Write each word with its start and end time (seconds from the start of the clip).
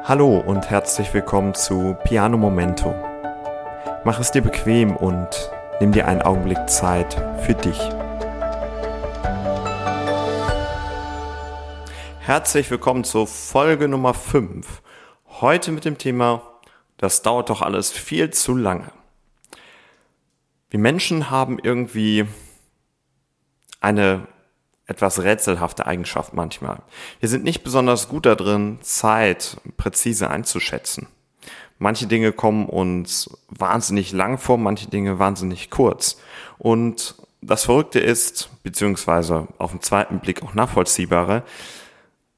Hallo 0.00 0.38
und 0.38 0.68
herzlich 0.68 1.14
willkommen 1.14 1.54
zu 1.54 1.96
Piano 2.02 2.36
Momento. 2.36 2.92
Mach 4.04 4.18
es 4.18 4.32
dir 4.32 4.42
bequem 4.42 4.96
und 4.96 5.28
nimm 5.80 5.92
dir 5.92 6.08
einen 6.08 6.22
Augenblick 6.22 6.68
Zeit 6.68 7.14
für 7.42 7.54
dich. 7.54 7.78
Herzlich 12.18 12.68
willkommen 12.70 13.04
zur 13.04 13.28
Folge 13.28 13.86
Nummer 13.86 14.14
5. 14.14 14.82
Heute 15.40 15.70
mit 15.70 15.84
dem 15.84 15.98
Thema, 15.98 16.42
das 16.96 17.22
dauert 17.22 17.50
doch 17.50 17.62
alles 17.62 17.92
viel 17.92 18.30
zu 18.30 18.56
lange. 18.56 18.90
Wir 20.70 20.80
Menschen 20.80 21.30
haben 21.30 21.60
irgendwie 21.62 22.26
eine 23.80 24.26
etwas 24.86 25.22
rätselhafte 25.22 25.86
Eigenschaft 25.86 26.34
manchmal. 26.34 26.82
Wir 27.20 27.28
sind 27.28 27.44
nicht 27.44 27.62
besonders 27.62 28.08
gut 28.08 28.26
darin, 28.26 28.78
Zeit 28.82 29.56
präzise 29.76 30.28
einzuschätzen. 30.30 31.06
Manche 31.78 32.06
Dinge 32.06 32.32
kommen 32.32 32.66
uns 32.66 33.30
wahnsinnig 33.48 34.12
lang 34.12 34.38
vor, 34.38 34.58
manche 34.58 34.88
Dinge 34.88 35.18
wahnsinnig 35.18 35.70
kurz. 35.70 36.18
Und 36.58 37.16
das 37.40 37.64
Verrückte 37.64 37.98
ist, 37.98 38.50
beziehungsweise 38.62 39.48
auf 39.58 39.72
den 39.72 39.82
zweiten 39.82 40.20
Blick 40.20 40.42
auch 40.42 40.54
nachvollziehbare, 40.54 41.42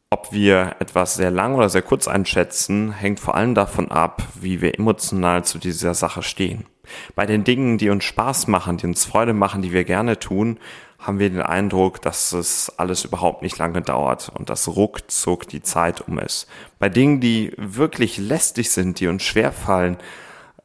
ob 0.09 0.33
wir 0.33 0.77
etwas 0.79 1.17
sehr 1.17 1.31
lang 1.31 1.57
oder 1.57 1.69
sehr 1.69 1.83
kurz 1.83 2.09
einschätzen, 2.09 2.93
hängt 2.93 3.21
vor 3.21 3.35
allem 3.35 3.55
davon 3.55 3.91
ab, 3.91 4.23
wie 4.35 4.61
wir 4.61 4.79
emotional 4.79 5.45
zu 5.45 5.59
dieser 5.59 5.93
Sache 5.93 6.23
stehen. 6.23 6.67
Bei 7.15 7.27
den 7.27 7.45
Dingen, 7.45 7.79
die 7.79 7.91
uns 7.91 8.05
Spaß 8.05 8.47
machen, 8.47 8.77
die 8.77 8.87
uns 8.87 9.05
Freude 9.05 9.35
machen, 9.35 9.61
die 9.61 9.73
wir 9.73 9.85
gerne 9.85 10.19
tun, 10.19 10.59
haben 11.05 11.19
wir 11.19 11.29
den 11.29 11.43
Eindruck, 11.43 12.01
dass 12.01 12.33
es 12.33 12.73
alles 12.79 13.05
überhaupt 13.05 13.43
nicht 13.43 13.59
lange 13.59 13.83
dauert 13.83 14.33
und 14.35 14.49
dass 14.49 14.69
ruckzuck 14.69 15.47
die 15.47 15.61
Zeit 15.61 16.01
um 16.09 16.19
ist. 16.19 16.47
Bei 16.79 16.89
Dingen, 16.89 17.21
die 17.21 17.53
wirklich 17.59 18.17
lästig 18.17 18.71
sind, 18.71 19.01
die 19.01 19.09
uns 19.09 19.23
schwerfallen, 19.23 19.99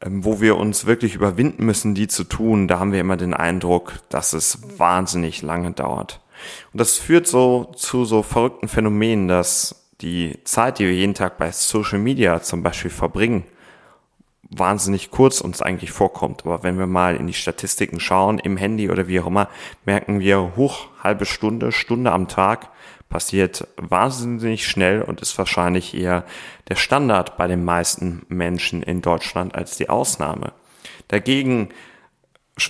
ähm, 0.00 0.24
wo 0.24 0.40
wir 0.40 0.56
uns 0.56 0.86
wirklich 0.86 1.14
überwinden 1.14 1.66
müssen, 1.66 1.94
die 1.94 2.08
zu 2.08 2.24
tun, 2.24 2.68
da 2.68 2.78
haben 2.78 2.92
wir 2.92 3.00
immer 3.00 3.18
den 3.18 3.34
Eindruck, 3.34 4.00
dass 4.08 4.32
es 4.32 4.58
wahnsinnig 4.78 5.42
lange 5.42 5.72
dauert. 5.72 6.20
Und 6.72 6.80
das 6.80 6.96
führt 6.96 7.26
so 7.26 7.70
zu 7.76 8.06
so 8.06 8.22
verrückten 8.22 8.68
Phänomenen, 8.68 9.28
dass 9.28 9.90
die 10.00 10.38
Zeit, 10.44 10.78
die 10.78 10.86
wir 10.86 10.94
jeden 10.94 11.12
Tag 11.12 11.36
bei 11.36 11.52
Social 11.52 11.98
Media 11.98 12.40
zum 12.40 12.62
Beispiel 12.62 12.90
verbringen, 12.90 13.44
wahnsinnig 14.50 15.10
kurz 15.10 15.40
uns 15.40 15.62
eigentlich 15.62 15.92
vorkommt. 15.92 16.44
Aber 16.44 16.62
wenn 16.62 16.78
wir 16.78 16.86
mal 16.86 17.16
in 17.16 17.26
die 17.26 17.32
Statistiken 17.32 18.00
schauen, 18.00 18.38
im 18.38 18.56
Handy 18.56 18.90
oder 18.90 19.08
wie 19.08 19.20
auch 19.20 19.26
immer, 19.26 19.48
merken 19.86 20.20
wir, 20.20 20.52
hoch, 20.56 20.88
halbe 21.02 21.24
Stunde, 21.24 21.72
Stunde 21.72 22.12
am 22.12 22.28
Tag 22.28 22.68
passiert 23.08 23.66
wahnsinnig 23.76 24.66
schnell 24.66 25.02
und 25.02 25.20
ist 25.20 25.36
wahrscheinlich 25.36 25.94
eher 25.94 26.24
der 26.68 26.76
Standard 26.76 27.36
bei 27.36 27.48
den 27.48 27.64
meisten 27.64 28.24
Menschen 28.28 28.82
in 28.82 29.02
Deutschland 29.02 29.54
als 29.54 29.76
die 29.76 29.88
Ausnahme. 29.88 30.52
Dagegen 31.08 31.70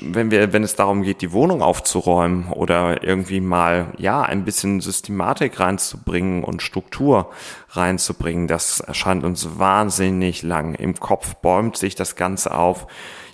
wenn 0.03 0.31
wir, 0.31 0.53
wenn 0.53 0.63
es 0.63 0.77
darum 0.77 1.03
geht, 1.03 1.21
die 1.23 1.33
Wohnung 1.33 1.63
aufzuräumen 1.63 2.53
oder 2.53 3.03
irgendwie 3.03 3.41
mal, 3.41 3.93
ja, 3.99 4.23
ein 4.23 4.45
bisschen 4.45 4.81
Systematik 4.81 5.59
reinzubringen 5.59 6.45
und 6.45 6.63
Struktur 6.63 7.31
reinzubringen, 7.71 8.47
das 8.47 8.81
erscheint 8.81 9.25
uns 9.25 9.59
wahnsinnig 9.59 10.43
lang. 10.43 10.75
Im 10.75 10.99
Kopf 10.99 11.35
bäumt 11.37 11.77
sich 11.77 11.95
das 11.95 12.17
Ganze 12.17 12.55
auf. 12.55 12.87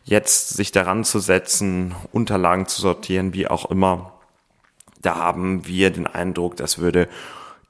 Jetzt 0.04 0.50
sich 0.50 0.72
daran 0.72 1.04
zu 1.04 1.18
setzen, 1.18 1.94
Unterlagen 2.12 2.66
zu 2.66 2.80
sortieren, 2.80 3.34
wie 3.34 3.48
auch 3.48 3.70
immer, 3.70 4.12
da 5.02 5.16
haben 5.16 5.66
wir 5.66 5.90
den 5.90 6.06
Eindruck, 6.06 6.56
das 6.56 6.78
würde 6.78 7.08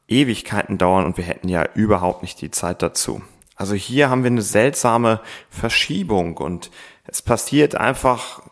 Ewigkeiten 0.09 0.79
dauern 0.79 1.05
und 1.05 1.17
wir 1.17 1.25
hätten 1.25 1.49
ja 1.49 1.65
überhaupt 1.75 2.23
nicht 2.23 2.41
die 2.41 2.51
Zeit 2.51 2.83
dazu. 2.83 3.23
Also 3.57 3.75
hier 3.75 4.11
haben 4.11 4.23
wir 4.23 4.31
eine 4.31 4.43
seltsame 4.43 5.21
Verschiebung 5.51 6.37
und 6.37 6.71
es 7.07 7.23
passiert 7.23 7.75
einfach 7.75 8.43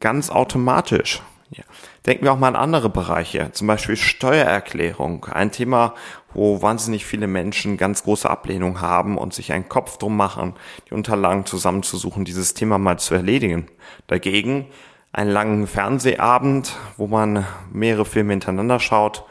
ganz 0.00 0.30
automatisch. 0.30 1.22
Ja. 1.50 1.64
Denken 2.06 2.24
wir 2.24 2.32
auch 2.32 2.38
mal 2.38 2.48
an 2.48 2.56
andere 2.56 2.88
Bereiche, 2.88 3.52
zum 3.52 3.66
Beispiel 3.66 3.96
Steuererklärung, 3.96 5.26
ein 5.26 5.52
Thema, 5.52 5.94
wo 6.32 6.62
wahnsinnig 6.62 7.04
viele 7.04 7.26
Menschen 7.26 7.76
ganz 7.76 8.04
große 8.04 8.28
Ablehnung 8.28 8.80
haben 8.80 9.18
und 9.18 9.34
sich 9.34 9.52
einen 9.52 9.68
Kopf 9.68 9.98
drum 9.98 10.16
machen, 10.16 10.54
die 10.88 10.94
Unterlagen 10.94 11.44
zusammenzusuchen, 11.44 12.24
dieses 12.24 12.54
Thema 12.54 12.78
mal 12.78 12.98
zu 12.98 13.14
erledigen. 13.14 13.68
Dagegen 14.06 14.66
einen 15.12 15.30
langen 15.30 15.66
Fernsehabend, 15.66 16.74
wo 16.96 17.06
man 17.06 17.46
mehrere 17.70 18.06
Filme 18.06 18.32
hintereinander 18.32 18.80
schaut, 18.80 19.24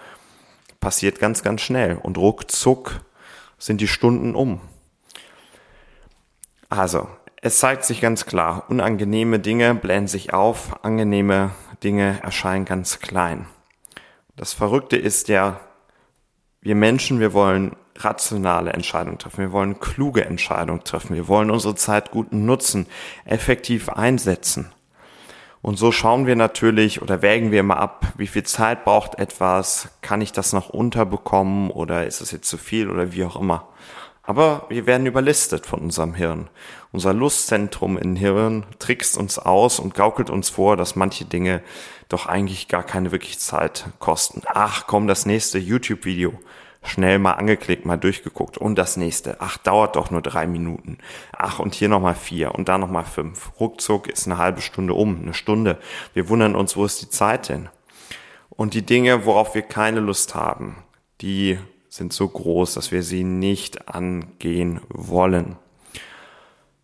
passiert 0.79 1.19
ganz, 1.19 1.41
ganz 1.41 1.61
schnell 1.61 1.97
und 1.97 2.19
ruckzuck 2.19 3.01
sind 3.57 3.81
die 3.81 3.87
Stunden 3.87 4.35
um. 4.35 4.61
Also, 6.69 7.07
es 7.41 7.57
zeigt 7.57 7.83
sich 7.83 8.01
ganz 8.01 8.27
klar, 8.27 8.65
unangenehme 8.69 9.39
Dinge 9.39 9.73
blähen 9.73 10.07
sich 10.07 10.33
auf, 10.33 10.85
angenehme 10.85 11.51
Dinge 11.83 12.19
erscheinen 12.21 12.65
ganz 12.65 12.99
klein. 12.99 13.47
Das 14.35 14.53
Verrückte 14.53 14.95
ist 14.95 15.27
ja, 15.27 15.59
wir 16.61 16.75
Menschen, 16.75 17.19
wir 17.19 17.33
wollen 17.33 17.75
rationale 17.97 18.73
Entscheidungen 18.73 19.17
treffen, 19.17 19.39
wir 19.39 19.51
wollen 19.51 19.79
kluge 19.79 20.23
Entscheidungen 20.23 20.83
treffen, 20.83 21.15
wir 21.15 21.27
wollen 21.27 21.49
unsere 21.49 21.73
Zeit 21.73 22.11
gut 22.11 22.31
nutzen, 22.31 22.85
effektiv 23.25 23.89
einsetzen. 23.89 24.71
Und 25.63 25.77
so 25.77 25.91
schauen 25.91 26.27
wir 26.27 26.35
natürlich 26.35 27.01
oder 27.01 27.23
wägen 27.23 27.51
wir 27.51 27.59
immer 27.59 27.77
ab, 27.77 28.13
wie 28.17 28.27
viel 28.27 28.43
Zeit 28.43 28.83
braucht 28.83 29.19
etwas, 29.19 29.89
kann 30.01 30.21
ich 30.21 30.31
das 30.31 30.53
noch 30.53 30.69
unterbekommen 30.69 31.71
oder 31.71 32.05
ist 32.05 32.21
es 32.21 32.31
jetzt 32.31 32.49
zu 32.49 32.57
viel 32.57 32.89
oder 32.89 33.13
wie 33.13 33.25
auch 33.25 33.35
immer. 33.35 33.67
Aber 34.23 34.65
wir 34.69 34.85
werden 34.85 35.07
überlistet 35.07 35.65
von 35.65 35.79
unserem 35.79 36.13
Hirn. 36.13 36.49
Unser 36.91 37.13
Lustzentrum 37.13 37.97
im 37.97 38.15
Hirn 38.15 38.65
trickst 38.79 39.17
uns 39.17 39.39
aus 39.39 39.79
und 39.79 39.95
gaukelt 39.95 40.29
uns 40.29 40.49
vor, 40.49 40.77
dass 40.77 40.95
manche 40.95 41.25
Dinge 41.25 41.63
doch 42.09 42.27
eigentlich 42.27 42.67
gar 42.67 42.83
keine 42.83 43.11
wirklich 43.11 43.39
Zeit 43.39 43.85
kosten. 43.99 44.43
Ach 44.45 44.85
komm, 44.87 45.07
das 45.07 45.25
nächste 45.25 45.57
YouTube-Video. 45.57 46.33
Schnell 46.83 47.19
mal 47.19 47.33
angeklickt, 47.33 47.85
mal 47.85 47.97
durchgeguckt. 47.97 48.57
Und 48.57 48.75
das 48.75 48.97
nächste. 48.97 49.37
Ach, 49.39 49.57
dauert 49.57 49.95
doch 49.95 50.09
nur 50.09 50.21
drei 50.21 50.47
Minuten. 50.47 50.97
Ach, 51.31 51.59
und 51.59 51.75
hier 51.75 51.89
nochmal 51.89 52.15
vier 52.15 52.55
und 52.55 52.69
da 52.69 52.77
nochmal 52.77 53.05
fünf. 53.05 53.51
Ruckzuck 53.59 54.07
ist 54.07 54.25
eine 54.25 54.37
halbe 54.37 54.61
Stunde 54.61 54.93
um, 54.93 55.21
eine 55.21 55.33
Stunde. 55.33 55.77
Wir 56.13 56.27
wundern 56.27 56.55
uns, 56.55 56.75
wo 56.75 56.85
ist 56.85 57.01
die 57.01 57.09
Zeit 57.09 57.49
denn? 57.49 57.69
Und 58.49 58.73
die 58.73 58.85
Dinge, 58.85 59.25
worauf 59.25 59.53
wir 59.55 59.61
keine 59.61 59.99
Lust 59.99 60.35
haben, 60.35 60.83
die 61.21 61.59
sind 61.91 62.13
so 62.13 62.27
groß, 62.27 62.73
dass 62.73 62.91
wir 62.93 63.03
sie 63.03 63.25
nicht 63.25 63.89
angehen 63.89 64.79
wollen. 64.87 65.57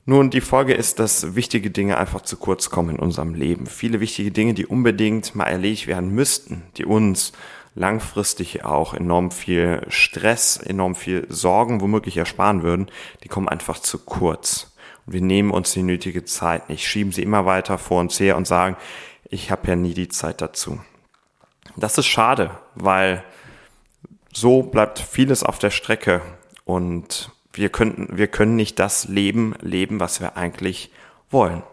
Nun, 0.05 0.29
die 0.29 0.41
Folge 0.41 0.73
ist, 0.73 0.99
dass 0.99 1.35
wichtige 1.35 1.71
Dinge 1.71 1.97
einfach 1.97 2.21
zu 2.21 2.35
kurz 2.35 2.69
kommen 2.69 2.91
in 2.91 2.99
unserem 2.99 3.33
Leben. 3.33 3.67
Viele 3.67 4.01
wichtige 4.01 4.31
Dinge, 4.31 4.53
die 4.53 4.65
unbedingt 4.65 5.33
mal 5.33 5.45
erledigt 5.45 5.87
werden 5.87 6.13
müssten, 6.13 6.63
die 6.75 6.85
uns 6.85 7.31
langfristig 7.73 8.65
auch 8.65 8.93
enorm 8.93 9.31
viel 9.31 9.81
Stress, 9.87 10.57
enorm 10.57 10.93
viel 10.93 11.25
Sorgen 11.29 11.79
womöglich 11.79 12.17
ersparen 12.17 12.63
würden, 12.63 12.87
die 13.23 13.29
kommen 13.29 13.47
einfach 13.47 13.79
zu 13.79 13.99
kurz. 13.99 14.73
Und 15.05 15.13
wir 15.13 15.21
nehmen 15.21 15.51
uns 15.51 15.71
die 15.71 15.83
nötige 15.83 16.25
Zeit 16.25 16.67
nicht, 16.67 16.85
schieben 16.85 17.13
sie 17.13 17.23
immer 17.23 17.45
weiter 17.45 17.77
vor 17.77 18.01
uns 18.01 18.19
her 18.19 18.35
und 18.35 18.45
sagen, 18.45 18.75
ich 19.29 19.51
habe 19.51 19.67
ja 19.67 19.75
nie 19.77 19.93
die 19.93 20.09
Zeit 20.09 20.41
dazu. 20.41 20.79
Das 21.77 21.97
ist 21.97 22.07
schade, 22.07 22.51
weil 22.75 23.23
so 24.39 24.61
bleibt 24.61 24.99
vieles 24.99 25.43
auf 25.43 25.57
der 25.57 25.71
Strecke 25.71 26.21
und 26.63 27.31
wir 27.53 27.69
könnten, 27.69 28.17
wir 28.17 28.27
können 28.27 28.55
nicht 28.55 28.77
das 28.77 29.07
Leben 29.07 29.55
leben, 29.61 29.99
was 29.99 30.21
wir 30.21 30.37
eigentlich 30.37 30.91
wollen. 31.31 31.63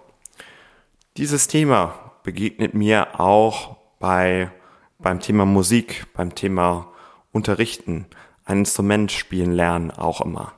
Dieses 1.18 1.46
Thema 1.46 2.12
begegnet 2.22 2.72
mir 2.72 3.20
auch 3.20 3.76
bei, 3.98 4.50
beim 4.98 5.20
Thema 5.20 5.44
Musik, 5.44 6.06
beim 6.14 6.34
Thema 6.34 6.88
Unterrichten, 7.32 8.06
ein 8.46 8.60
Instrument 8.60 9.12
spielen 9.12 9.52
lernen 9.52 9.90
auch 9.90 10.22
immer. 10.22 10.54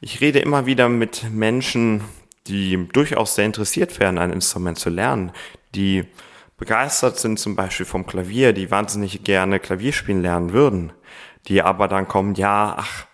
Ich 0.00 0.22
rede 0.22 0.38
immer 0.38 0.64
wieder 0.64 0.88
mit 0.88 1.30
Menschen, 1.30 2.02
die 2.46 2.88
durchaus 2.88 3.34
sehr 3.34 3.44
interessiert 3.44 4.00
werden, 4.00 4.16
ein 4.16 4.32
Instrument 4.32 4.78
zu 4.78 4.88
lernen, 4.88 5.32
die 5.74 6.04
begeistert 6.56 7.18
sind 7.18 7.38
zum 7.38 7.56
Beispiel 7.56 7.86
vom 7.86 8.06
Klavier, 8.06 8.54
die 8.54 8.70
wahnsinnig 8.70 9.22
gerne 9.22 9.60
Klavier 9.60 9.92
spielen 9.92 10.22
lernen 10.22 10.54
würden 10.54 10.92
die 11.48 11.62
aber 11.62 11.88
dann 11.88 12.08
kommen, 12.08 12.34
ja, 12.34 12.74
ach, 12.78 13.06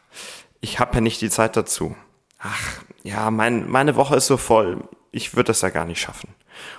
ich 0.60 0.78
habe 0.78 0.96
ja 0.96 1.00
nicht 1.00 1.20
die 1.20 1.30
Zeit 1.30 1.56
dazu. 1.56 1.96
Ach, 2.38 2.82
ja, 3.02 3.30
mein, 3.30 3.68
meine 3.68 3.96
Woche 3.96 4.16
ist 4.16 4.26
so 4.26 4.36
voll, 4.36 4.88
ich 5.10 5.34
würde 5.34 5.48
das 5.48 5.62
ja 5.62 5.70
gar 5.70 5.84
nicht 5.84 6.00
schaffen. 6.00 6.34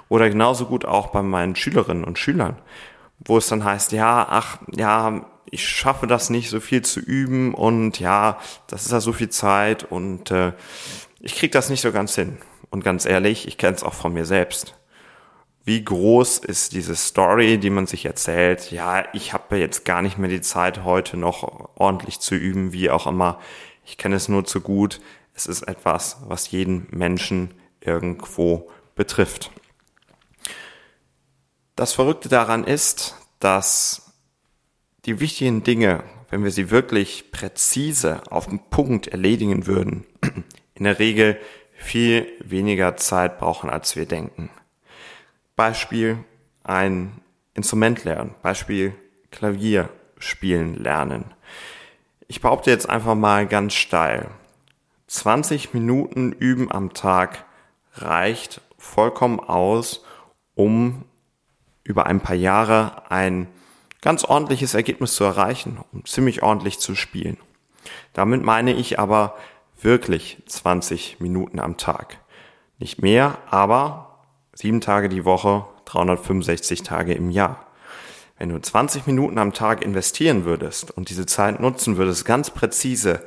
Oder 0.10 0.30
genauso 0.30 0.66
gut 0.66 0.86
auch 0.86 1.08
bei 1.08 1.22
meinen 1.22 1.56
Schülerinnen 1.56 2.04
und 2.04 2.20
Schülern, 2.20 2.58
wo 3.20 3.38
es 3.38 3.48
dann 3.48 3.64
heißt, 3.64 3.92
ja, 3.92 4.28
ach, 4.30 4.60
ja, 4.72 5.26
ich 5.52 5.68
schaffe 5.68 6.06
das 6.06 6.30
nicht, 6.30 6.50
so 6.50 6.60
viel 6.60 6.84
zu 6.84 7.00
üben 7.00 7.54
und 7.54 8.00
ja, 8.00 8.40
das 8.68 8.86
ist 8.86 8.92
ja 8.92 9.00
so 9.00 9.14
viel 9.14 9.30
Zeit 9.30 9.84
und 9.84 10.30
äh, 10.32 10.54
ich 11.20 11.36
krieg 11.36 11.52
das 11.52 11.70
nicht 11.70 11.82
so 11.82 11.92
ganz 11.92 12.16
hin. 12.16 12.38
Und 12.70 12.84
ganz 12.84 13.06
ehrlich, 13.06 13.48
ich 13.48 13.58
kenne 13.58 13.76
es 13.76 13.84
auch 13.84 13.96
von 13.96 14.14
mir 14.14 14.26
selbst 14.26 14.79
wie 15.66 15.84
groß 15.84 16.40
ist 16.40 16.74
diese 16.74 16.96
Story, 16.96 17.58
die 17.58 17.70
man 17.70 17.86
sich 17.86 18.06
erzählt, 18.06 18.72
ja, 18.72 19.06
ich 19.14 19.34
habe 19.34 19.58
jetzt 19.58 19.86
gar 19.86 20.02
nicht 20.02 20.18
mehr 20.18 20.30
die 20.30 20.42
Zeit, 20.42 20.84
heute 20.84 21.18
noch 21.18 21.70
ordentlich 21.76 22.20
zu 22.20 22.36
üben, 22.36 22.74
wie 22.74 22.90
auch 22.90 23.08
immer. 23.08 23.40
Ich 23.86 23.98
kenne 23.98 24.16
es 24.16 24.30
nur 24.30 24.46
zu 24.46 24.62
gut. 24.62 25.00
Es 25.34 25.46
ist 25.46 25.64
etwas, 25.64 26.18
was 26.26 26.52
jeden 26.52 26.88
Menschen 26.92 27.54
irgendwo 27.82 28.70
betrifft. 28.96 29.52
Das 31.76 31.94
Verrückte 31.94 32.30
daran 32.30 32.64
ist, 32.64 33.16
dass 33.40 34.14
die 35.06 35.20
wichtigen 35.20 35.64
Dinge, 35.64 36.04
wenn 36.30 36.44
wir 36.44 36.52
sie 36.52 36.72
wirklich 36.72 37.32
präzise 37.32 38.22
auf 38.30 38.48
den 38.48 38.60
Punkt 38.70 39.08
erledigen 39.08 39.66
würden, 39.66 40.06
in 40.76 40.84
der 40.84 41.00
Regel 41.00 41.40
viel 41.74 42.28
weniger 42.44 42.98
Zeit 42.98 43.40
brauchen, 43.40 43.70
als 43.70 43.96
wir 43.96 44.06
denken. 44.06 44.50
Beispiel 45.60 46.24
ein 46.64 47.20
Instrument 47.54 48.06
lernen, 48.06 48.34
Beispiel 48.42 48.96
Klavier 49.30 49.90
spielen 50.18 50.82
lernen. 50.82 51.34
Ich 52.30 52.40
behaupte 52.40 52.72
jetzt 52.72 52.90
einfach 52.90 53.16
mal 53.16 53.46
ganz 53.46 53.74
steil. 53.74 54.30
20 55.08 55.74
Minuten 55.74 56.32
üben 56.32 56.72
am 56.72 56.94
Tag 56.94 57.44
reicht 57.96 58.62
vollkommen 58.78 59.42
aus, 59.42 60.06
um 60.56 61.04
über 61.84 62.06
ein 62.06 62.22
paar 62.22 62.38
Jahre 62.38 63.12
ein 63.12 63.50
ganz 64.00 64.24
ordentliches 64.24 64.76
Ergebnis 64.76 65.16
zu 65.16 65.26
erreichen, 65.26 65.78
um 65.92 66.06
ziemlich 66.06 66.42
ordentlich 66.42 66.80
zu 66.80 66.96
spielen. 66.96 67.36
Damit 68.14 68.44
meine 68.44 68.72
ich 68.72 68.98
aber 68.98 69.36
wirklich 69.82 70.42
20 70.46 71.20
Minuten 71.20 71.60
am 71.60 71.76
Tag. 71.76 72.18
Nicht 72.78 73.02
mehr, 73.02 73.40
aber 73.50 74.09
sieben 74.62 74.82
Tage 74.82 75.08
die 75.08 75.24
Woche, 75.24 75.66
365 75.86 76.84
Tage 76.84 77.14
im 77.14 77.30
Jahr. 77.30 77.66
Wenn 78.38 78.50
du 78.50 78.60
20 78.60 79.08
Minuten 79.08 79.38
am 79.38 79.54
Tag 79.54 79.82
investieren 79.82 80.44
würdest 80.44 80.92
und 80.92 81.10
diese 81.10 81.26
Zeit 81.26 81.62
nutzen 81.62 81.96
würdest, 81.96 82.26
ganz 82.26 82.50
präzise 82.50 83.24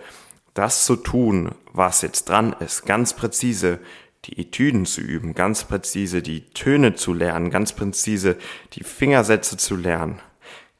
das 0.52 0.84
zu 0.84 0.94
tun, 0.96 1.52
was 1.72 2.02
jetzt 2.02 2.28
dran 2.28 2.54
ist, 2.60 2.84
ganz 2.84 3.14
präzise 3.14 3.78
die 4.26 4.38
Etüden 4.38 4.84
zu 4.84 5.00
üben, 5.00 5.34
ganz 5.34 5.64
präzise 5.64 6.20
die 6.20 6.50
Töne 6.50 6.96
zu 6.96 7.14
lernen, 7.14 7.50
ganz 7.50 7.72
präzise 7.72 8.36
die 8.74 8.84
Fingersätze 8.84 9.56
zu 9.56 9.74
lernen, 9.74 10.20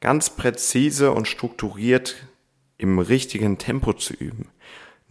ganz 0.01 0.29
präzise 0.29 1.11
und 1.11 1.27
strukturiert 1.27 2.27
im 2.77 2.99
richtigen 2.99 3.57
Tempo 3.57 3.93
zu 3.93 4.13
üben, 4.13 4.49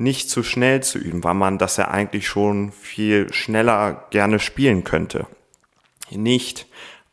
nicht 0.03 0.31
zu 0.31 0.43
schnell 0.43 0.83
zu 0.83 0.99
üben, 0.99 1.25
weil 1.25 1.35
man 1.35 1.59
das 1.59 1.77
ja 1.77 1.89
eigentlich 1.89 2.27
schon 2.27 2.73
viel 2.73 3.33
schneller 3.33 4.07
gerne 4.11 4.39
spielen 4.39 4.85
könnte. 4.85 5.27
Nicht 6.11 6.67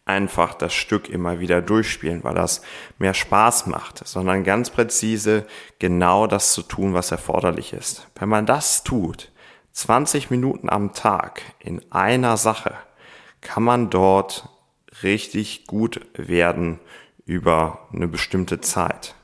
einfach 0.05 0.55
das 0.55 0.73
Stück 0.73 1.07
immer 1.07 1.39
wieder 1.39 1.61
durchspielen, 1.61 2.23
weil 2.23 2.33
das 2.33 2.61
mehr 2.97 3.13
Spaß 3.13 3.67
macht, 3.67 4.05
sondern 4.07 4.43
ganz 4.43 4.71
präzise 4.71 5.45
genau 5.77 6.25
das 6.25 6.53
zu 6.53 6.63
tun, 6.63 6.93
was 6.93 7.11
erforderlich 7.11 7.73
ist. 7.73 8.07
Wenn 8.15 8.27
man 8.27 8.45
das 8.45 8.83
tut, 8.83 9.31
20 9.73 10.31
Minuten 10.31 10.69
am 10.69 10.93
Tag 10.93 11.41
in 11.59 11.81
einer 11.91 12.37
Sache 12.37 12.73
kann 13.41 13.63
man 13.63 13.89
dort 13.89 14.49
richtig 15.03 15.67
gut 15.67 16.01
werden 16.15 16.79
über 17.25 17.87
eine 17.93 18.07
bestimmte 18.07 18.59
Zeit. 18.59 19.15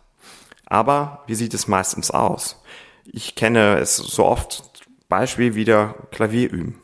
Aber 0.68 1.24
wie 1.28 1.36
sieht 1.36 1.54
es 1.54 1.68
meistens 1.68 2.12
aus? 2.12 2.64
Ich 3.06 3.36
kenne 3.36 3.78
es 3.78 3.96
so 3.98 4.26
oft, 4.26 4.64
Beispiel 5.08 5.56
wieder 5.56 5.96
Klavier 6.12 6.52
üben. 6.52 6.82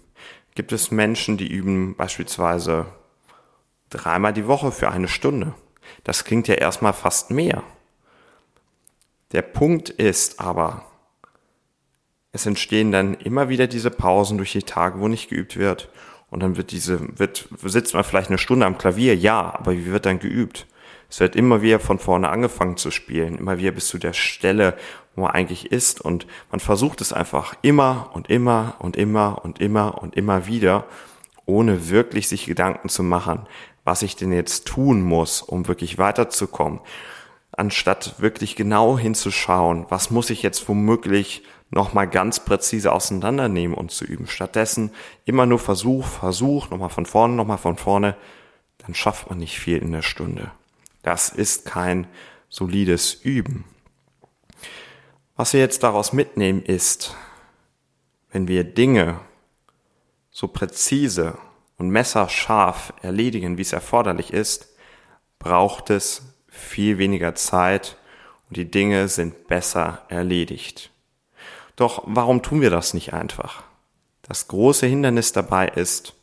Gibt 0.55 0.71
es 0.71 0.91
Menschen, 0.91 1.37
die 1.37 1.47
üben 1.47 1.95
beispielsweise 1.95 2.85
dreimal 3.89 4.33
die 4.33 4.47
Woche 4.47 4.71
für 4.71 4.91
eine 4.91 5.07
Stunde. 5.07 5.53
Das 6.03 6.23
klingt 6.23 6.47
ja 6.47 6.55
erstmal 6.55 6.93
fast 6.93 7.31
mehr. 7.31 7.63
Der 9.31 9.41
Punkt 9.41 9.89
ist 9.89 10.39
aber, 10.39 10.85
es 12.31 12.45
entstehen 12.45 12.91
dann 12.91 13.13
immer 13.15 13.49
wieder 13.49 13.67
diese 13.67 13.91
Pausen 13.91 14.37
durch 14.37 14.51
die 14.51 14.63
Tage, 14.63 14.99
wo 14.99 15.07
nicht 15.07 15.29
geübt 15.29 15.57
wird. 15.57 15.89
Und 16.29 16.41
dann 16.41 16.55
wird 16.55 16.71
diese, 16.71 17.17
wird, 17.19 17.49
sitzt 17.63 17.93
man 17.93 18.03
vielleicht 18.03 18.29
eine 18.29 18.37
Stunde 18.37 18.65
am 18.65 18.77
Klavier, 18.77 19.15
ja, 19.15 19.53
aber 19.53 19.73
wie 19.73 19.87
wird 19.87 20.05
dann 20.05 20.19
geübt? 20.19 20.65
Es 21.11 21.19
wird 21.19 21.35
immer 21.35 21.61
wieder 21.61 21.81
von 21.81 21.99
vorne 21.99 22.29
angefangen 22.29 22.77
zu 22.77 22.89
spielen, 22.89 23.37
immer 23.37 23.57
wieder 23.57 23.71
bis 23.71 23.89
zu 23.89 23.97
der 23.97 24.13
Stelle, 24.13 24.77
wo 25.13 25.23
man 25.23 25.31
eigentlich 25.31 25.69
ist. 25.69 25.99
Und 25.99 26.25
man 26.51 26.61
versucht 26.61 27.01
es 27.01 27.11
einfach 27.11 27.53
immer 27.61 28.11
und 28.13 28.29
immer 28.29 28.75
und 28.79 28.95
immer 28.95 29.43
und 29.43 29.59
immer 29.59 30.01
und 30.01 30.15
immer 30.15 30.47
wieder, 30.47 30.85
ohne 31.45 31.89
wirklich 31.89 32.29
sich 32.29 32.45
Gedanken 32.45 32.87
zu 32.87 33.03
machen, 33.03 33.45
was 33.83 34.03
ich 34.03 34.15
denn 34.15 34.31
jetzt 34.31 34.65
tun 34.65 35.01
muss, 35.01 35.41
um 35.41 35.67
wirklich 35.67 35.97
weiterzukommen. 35.97 36.79
Anstatt 37.51 38.21
wirklich 38.21 38.55
genau 38.55 38.97
hinzuschauen, 38.97 39.87
was 39.89 40.11
muss 40.11 40.29
ich 40.29 40.41
jetzt 40.43 40.69
womöglich 40.69 41.43
nochmal 41.71 42.07
ganz 42.07 42.45
präzise 42.45 42.93
auseinandernehmen 42.93 43.75
und 43.75 43.91
zu 43.91 44.05
üben. 44.05 44.27
Stattdessen 44.27 44.91
immer 45.25 45.45
nur 45.45 45.59
Versuch, 45.59 46.05
Versuch, 46.05 46.69
nochmal 46.69 46.89
von 46.89 47.05
vorne, 47.05 47.33
nochmal 47.33 47.57
von 47.57 47.75
vorne, 47.75 48.15
dann 48.77 48.95
schafft 48.95 49.29
man 49.29 49.39
nicht 49.39 49.59
viel 49.59 49.79
in 49.79 49.91
der 49.91 50.03
Stunde. 50.03 50.51
Das 51.03 51.29
ist 51.29 51.65
kein 51.65 52.07
solides 52.49 53.13
Üben. 53.13 53.65
Was 55.35 55.53
wir 55.53 55.59
jetzt 55.59 55.83
daraus 55.83 56.13
mitnehmen 56.13 56.61
ist, 56.61 57.15
wenn 58.31 58.47
wir 58.47 58.63
Dinge 58.63 59.19
so 60.29 60.47
präzise 60.47 61.37
und 61.77 61.89
messerscharf 61.89 62.93
erledigen, 63.01 63.57
wie 63.57 63.63
es 63.63 63.73
erforderlich 63.73 64.31
ist, 64.33 64.69
braucht 65.39 65.89
es 65.89 66.21
viel 66.47 66.97
weniger 66.97 67.33
Zeit 67.35 67.97
und 68.47 68.57
die 68.57 68.69
Dinge 68.69 69.07
sind 69.07 69.47
besser 69.47 70.05
erledigt. 70.09 70.91
Doch 71.75 72.03
warum 72.05 72.43
tun 72.43 72.61
wir 72.61 72.69
das 72.69 72.93
nicht 72.93 73.13
einfach? 73.13 73.63
Das 74.21 74.47
große 74.47 74.85
Hindernis 74.85 75.31
dabei 75.31 75.67
ist 75.67 76.13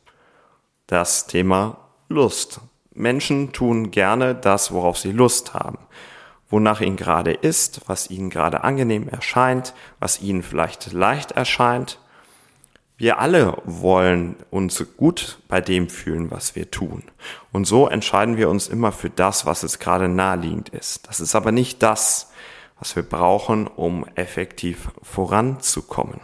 das 0.86 1.26
Thema 1.26 1.78
Lust. 2.08 2.60
Menschen 2.98 3.52
tun 3.52 3.90
gerne 3.90 4.34
das, 4.34 4.72
worauf 4.72 4.98
sie 4.98 5.12
Lust 5.12 5.54
haben, 5.54 5.78
wonach 6.50 6.80
ihnen 6.80 6.96
gerade 6.96 7.32
ist, 7.32 7.82
was 7.86 8.10
ihnen 8.10 8.30
gerade 8.30 8.64
angenehm 8.64 9.08
erscheint, 9.08 9.74
was 10.00 10.20
ihnen 10.20 10.42
vielleicht 10.42 10.92
leicht 10.92 11.32
erscheint. 11.32 11.98
Wir 12.96 13.20
alle 13.20 13.56
wollen 13.64 14.34
uns 14.50 14.84
gut 14.96 15.38
bei 15.46 15.60
dem 15.60 15.88
fühlen, 15.88 16.32
was 16.32 16.56
wir 16.56 16.70
tun. 16.70 17.04
Und 17.52 17.64
so 17.64 17.86
entscheiden 17.86 18.36
wir 18.36 18.50
uns 18.50 18.66
immer 18.66 18.90
für 18.90 19.08
das, 19.08 19.46
was 19.46 19.62
es 19.62 19.78
gerade 19.78 20.08
naheliegend 20.08 20.70
ist. 20.70 21.06
Das 21.06 21.20
ist 21.20 21.36
aber 21.36 21.52
nicht 21.52 21.82
das, 21.82 22.32
was 22.80 22.96
wir 22.96 23.04
brauchen, 23.04 23.68
um 23.68 24.04
effektiv 24.16 24.90
voranzukommen. 25.02 26.20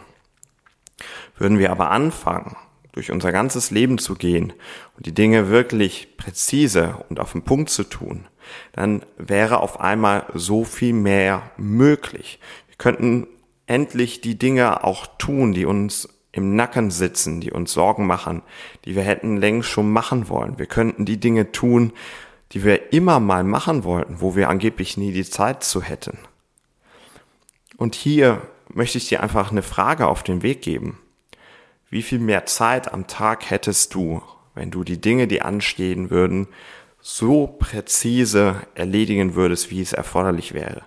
Würden 1.37 1.59
wir 1.59 1.71
aber 1.71 1.91
anfangen, 1.91 2.57
durch 2.95 3.11
unser 3.11 3.31
ganzes 3.31 3.71
Leben 3.71 3.97
zu 3.97 4.15
gehen 4.15 4.53
und 4.95 5.05
die 5.05 5.13
Dinge 5.13 5.49
wirklich 5.49 6.15
präzise 6.17 7.03
und 7.09 7.19
auf 7.19 7.33
den 7.33 7.43
Punkt 7.43 7.69
zu 7.69 7.83
tun, 7.83 8.27
dann 8.71 9.03
wäre 9.17 9.59
auf 9.59 9.79
einmal 9.79 10.25
so 10.33 10.63
viel 10.63 10.93
mehr 10.93 11.51
möglich. 11.57 12.39
Wir 12.67 12.77
könnten 12.77 13.27
endlich 13.67 14.21
die 14.21 14.37
Dinge 14.37 14.83
auch 14.83 15.07
tun, 15.17 15.53
die 15.53 15.65
uns 15.65 16.09
im 16.31 16.55
Nacken 16.55 16.91
sitzen, 16.91 17.41
die 17.41 17.51
uns 17.51 17.73
Sorgen 17.73 18.07
machen, 18.07 18.41
die 18.85 18.95
wir 18.95 19.03
hätten 19.03 19.37
längst 19.37 19.69
schon 19.69 19.91
machen 19.91 20.29
wollen. 20.29 20.57
Wir 20.57 20.65
könnten 20.65 21.05
die 21.05 21.19
Dinge 21.19 21.51
tun, 21.51 21.93
die 22.51 22.63
wir 22.63 22.93
immer 22.93 23.19
mal 23.19 23.43
machen 23.43 23.83
wollten, 23.83 24.21
wo 24.21 24.35
wir 24.35 24.49
angeblich 24.49 24.97
nie 24.97 25.11
die 25.11 25.25
Zeit 25.25 25.63
zu 25.63 25.81
hätten. 25.81 26.17
Und 27.77 27.95
hier 27.95 28.41
möchte 28.73 28.97
ich 28.97 29.07
dir 29.07 29.21
einfach 29.21 29.51
eine 29.51 29.63
Frage 29.63 30.07
auf 30.07 30.23
den 30.23 30.43
Weg 30.43 30.61
geben. 30.61 30.99
Wie 31.89 32.01
viel 32.01 32.19
mehr 32.19 32.45
Zeit 32.45 32.91
am 32.91 33.07
Tag 33.07 33.49
hättest 33.49 33.93
du, 33.93 34.21
wenn 34.53 34.71
du 34.71 34.83
die 34.83 34.99
Dinge, 34.99 35.27
die 35.27 35.41
anstehen 35.41 36.09
würden, 36.09 36.47
so 36.99 37.47
präzise 37.47 38.61
erledigen 38.73 39.35
würdest, 39.35 39.69
wie 39.69 39.81
es 39.81 39.93
erforderlich 39.93 40.53
wäre? 40.53 40.83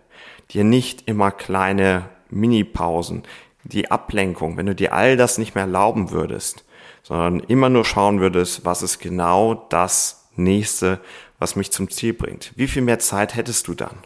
Dir 0.51 0.65
nicht 0.65 1.07
immer 1.07 1.31
kleine 1.31 2.09
Mini-Pausen, 2.31 3.23
die 3.65 3.91
Ablenkung, 3.91 4.57
wenn 4.57 4.67
du 4.67 4.75
dir 4.75 4.93
all 4.93 5.17
das 5.17 5.39
nicht 5.39 5.55
mehr 5.55 5.65
erlauben 5.65 6.11
würdest, 6.11 6.65
sondern 7.03 7.41
immer 7.41 7.69
nur 7.69 7.85
schauen 7.85 8.21
würdest, 8.21 8.65
was 8.65 8.83
ist 8.83 8.99
genau 8.99 9.55
das 9.69 10.29
nächste, 10.37 11.01
was 11.39 11.57
mich 11.57 11.71
zum 11.71 11.91
Ziel 11.91 12.15
bringt. 12.15 12.53
Wie 12.57 12.69
viel 12.69 12.83
mehr 12.83 12.99
Zeit 12.99 13.35
hättest 13.37 13.69
du 13.69 13.75
dann? 13.75 13.99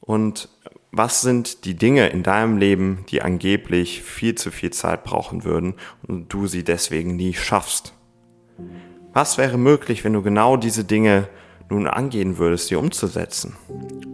Und 0.00 0.48
was 0.94 1.22
sind 1.22 1.64
die 1.64 1.74
Dinge 1.74 2.08
in 2.08 2.22
deinem 2.22 2.58
Leben, 2.58 3.06
die 3.08 3.22
angeblich 3.22 4.02
viel 4.02 4.34
zu 4.34 4.50
viel 4.50 4.70
Zeit 4.70 5.04
brauchen 5.04 5.42
würden 5.42 5.74
und 6.06 6.30
du 6.30 6.46
sie 6.46 6.64
deswegen 6.64 7.16
nie 7.16 7.32
schaffst? 7.32 7.94
Was 9.14 9.38
wäre 9.38 9.56
möglich, 9.56 10.04
wenn 10.04 10.12
du 10.12 10.20
genau 10.20 10.58
diese 10.58 10.84
Dinge 10.84 11.28
nun 11.70 11.86
angehen 11.86 12.36
würdest, 12.36 12.68
sie 12.68 12.76
umzusetzen? 12.76 13.56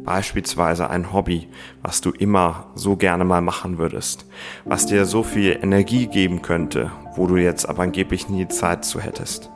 Beispielsweise 0.04 0.88
ein 0.88 1.12
Hobby, 1.12 1.48
was 1.82 2.00
du 2.00 2.12
immer 2.12 2.70
so 2.76 2.94
gerne 2.94 3.24
mal 3.24 3.42
machen 3.42 3.78
würdest, 3.78 4.26
was 4.64 4.86
dir 4.86 5.04
so 5.04 5.24
viel 5.24 5.58
Energie 5.60 6.06
geben 6.06 6.42
könnte, 6.42 6.92
wo 7.16 7.26
du 7.26 7.36
jetzt 7.36 7.68
aber 7.68 7.82
angeblich 7.82 8.28
nie 8.28 8.46
Zeit 8.46 8.84
zu 8.84 9.00
hättest. 9.00 9.50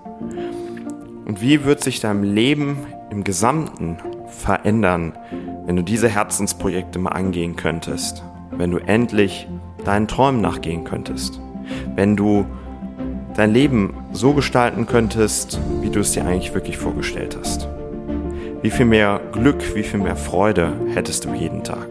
Und 1.25 1.41
wie 1.41 1.65
wird 1.65 1.85
sich 1.85 2.01
dein 2.01 2.25
Leben 2.25 2.79
im 3.11 3.23
Gesamten 3.23 3.99
verändern, 4.27 5.17
wenn 5.65 5.77
du 5.77 5.83
diese 5.83 6.09
Herzensprojekte 6.09 6.99
mal 6.99 7.11
angehen 7.11 7.57
könntest 7.57 8.23
wenn 8.57 8.71
du 8.71 8.79
endlich 8.79 9.49
deinen 9.85 10.09
Träumen 10.09 10.41
nachgehen 10.41 10.85
könntest, 10.85 11.41
wenn 11.95 12.17
du 12.17 12.47
dein 13.35 13.53
Leben 13.53 13.95
so 14.13 14.35
gestalten 14.35 14.87
könntest, 14.87 15.61
wie 15.81 15.91
du 15.91 16.01
es 16.01 16.13
dir 16.13 16.25
eigentlich 16.25 16.55
wirklich 16.55 16.77
vorgestellt 16.77 17.37
hast. 17.39 17.69
Wie 18.61 18.71
viel 18.71 18.87
mehr 18.87 19.21
Glück, 19.33 19.75
wie 19.75 19.83
viel 19.83 20.01
mehr 20.01 20.17
Freude 20.17 20.73
hättest 20.95 21.25
du 21.25 21.35
jeden 21.35 21.65
Tag, 21.65 21.89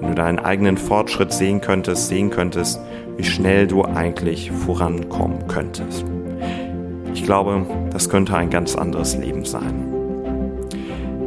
wenn 0.00 0.08
du 0.08 0.14
deinen 0.14 0.38
eigenen 0.38 0.78
Fortschritt 0.78 1.32
sehen 1.32 1.60
könntest, 1.60 2.08
sehen 2.08 2.30
könntest, 2.30 2.80
wie 3.16 3.24
schnell 3.24 3.66
du 3.66 3.84
eigentlich 3.84 4.50
vorankommen 4.50 5.46
könntest. 5.46 6.04
Ich 7.12 7.24
glaube, 7.24 7.66
das 7.92 8.08
könnte 8.08 8.36
ein 8.36 8.50
ganz 8.50 8.74
anderes 8.74 9.16
Leben 9.16 9.44
sein. 9.44 9.84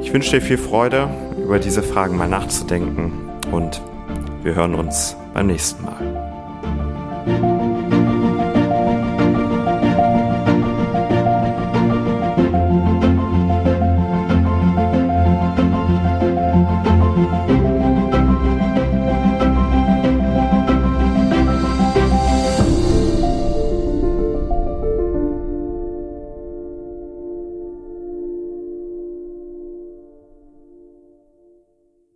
Ich 0.02 0.12
wünsche 0.12 0.32
dir 0.32 0.42
viel 0.42 0.58
Freude, 0.58 1.08
über 1.44 1.60
diese 1.60 1.84
Fragen 1.84 2.18
mal 2.18 2.28
nachzudenken 2.28 3.12
und 3.52 3.82
wir 4.44 4.56
hören 4.56 4.76
uns 4.76 5.16
beim 5.34 5.48
nächsten 5.48 5.84
Mal. 5.84 6.13